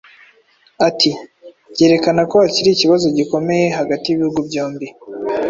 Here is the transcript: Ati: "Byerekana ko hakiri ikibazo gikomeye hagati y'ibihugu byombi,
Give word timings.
Ati: 0.87 1.11
"Byerekana 1.73 2.21
ko 2.29 2.35
hakiri 2.43 2.69
ikibazo 2.71 3.05
gikomeye 3.17 3.65
hagati 3.77 4.05
y'ibihugu 4.07 4.39
byombi, 4.47 4.87